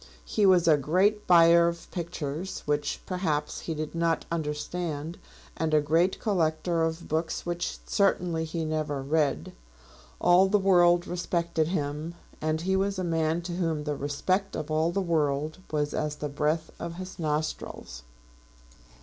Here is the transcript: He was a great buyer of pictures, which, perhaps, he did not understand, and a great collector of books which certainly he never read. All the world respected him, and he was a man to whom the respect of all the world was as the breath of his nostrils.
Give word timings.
He 0.25 0.47
was 0.47 0.67
a 0.67 0.77
great 0.77 1.27
buyer 1.27 1.67
of 1.67 1.91
pictures, 1.91 2.63
which, 2.65 3.01
perhaps, 3.05 3.59
he 3.59 3.75
did 3.75 3.93
not 3.93 4.25
understand, 4.31 5.19
and 5.55 5.75
a 5.75 5.79
great 5.79 6.17
collector 6.19 6.81
of 6.81 7.07
books 7.07 7.45
which 7.45 7.77
certainly 7.85 8.43
he 8.43 8.65
never 8.65 9.03
read. 9.03 9.53
All 10.19 10.47
the 10.47 10.57
world 10.57 11.05
respected 11.05 11.67
him, 11.67 12.15
and 12.41 12.61
he 12.61 12.75
was 12.75 12.97
a 12.97 13.03
man 13.03 13.43
to 13.43 13.51
whom 13.57 13.83
the 13.83 13.95
respect 13.95 14.55
of 14.55 14.71
all 14.71 14.91
the 14.91 15.01
world 15.01 15.59
was 15.71 15.93
as 15.93 16.15
the 16.15 16.29
breath 16.29 16.71
of 16.79 16.95
his 16.95 17.19
nostrils. 17.19 18.01